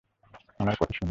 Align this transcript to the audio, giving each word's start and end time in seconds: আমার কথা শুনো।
আমার 0.59 0.75
কথা 0.75 0.93
শুনো। 0.93 0.99